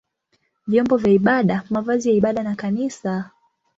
vyombo 0.67 0.97
vya 0.97 1.11
ibada, 1.11 1.63
mavazi 1.69 2.09
ya 2.09 2.15
ibada 2.15 2.43
na 2.43 2.55
kanisa. 2.55 3.31